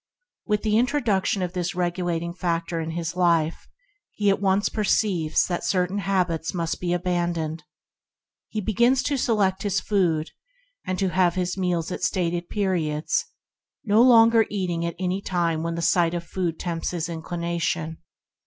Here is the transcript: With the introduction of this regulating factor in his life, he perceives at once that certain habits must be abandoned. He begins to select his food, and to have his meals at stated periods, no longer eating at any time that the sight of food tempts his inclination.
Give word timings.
With 0.47 0.63
the 0.63 0.79
introduction 0.79 1.43
of 1.43 1.53
this 1.53 1.75
regulating 1.75 2.33
factor 2.33 2.79
in 2.81 2.89
his 2.89 3.15
life, 3.15 3.67
he 4.09 4.29
perceives 4.33 5.43
at 5.43 5.47
once 5.47 5.47
that 5.47 5.63
certain 5.63 5.99
habits 5.99 6.55
must 6.55 6.79
be 6.79 6.91
abandoned. 6.91 7.63
He 8.49 8.61
begins 8.61 9.03
to 9.03 9.15
select 9.15 9.61
his 9.61 9.79
food, 9.79 10.31
and 10.87 10.97
to 10.97 11.09
have 11.09 11.35
his 11.35 11.55
meals 11.55 11.91
at 11.91 12.01
stated 12.01 12.49
periods, 12.49 13.25
no 13.83 14.01
longer 14.01 14.47
eating 14.49 14.83
at 14.87 14.95
any 14.97 15.21
time 15.21 15.61
that 15.61 15.75
the 15.75 15.83
sight 15.83 16.15
of 16.15 16.23
food 16.23 16.57
tempts 16.59 16.89
his 16.89 17.07
inclination. 17.07 17.99